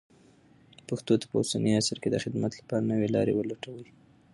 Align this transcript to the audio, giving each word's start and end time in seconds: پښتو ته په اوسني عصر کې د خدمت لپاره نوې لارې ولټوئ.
پښتو 0.87 1.13
ته 1.21 1.25
په 1.31 1.35
اوسني 1.41 1.71
عصر 1.79 1.97
کې 2.03 2.09
د 2.11 2.17
خدمت 2.23 2.51
لپاره 2.59 2.89
نوې 2.91 3.07
لارې 3.15 3.33
ولټوئ. 3.35 3.87